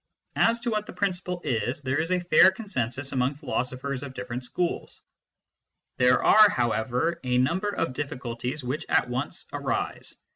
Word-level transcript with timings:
As 0.37 0.61
to 0.61 0.71
what 0.71 0.87
the 0.87 0.93
principle 0.93 1.41
is, 1.43 1.83
there 1.83 1.99
is 1.99 2.09
a 2.11 2.21
fair 2.21 2.49
consensus 2.49 3.11
among 3.11 3.35
philosophers 3.35 4.01
of 4.01 4.15
different 4.15 4.43
schools. 4.43 5.03
There 5.97 6.23
are, 6.23 6.49
however, 6.49 7.19
a 7.23 7.37
number 7.37 7.69
of 7.69 7.93
difficulties 7.93 8.63
which 8.63 8.87
at 8.89 9.09
once 9.09 9.45
arise. 9.53 10.17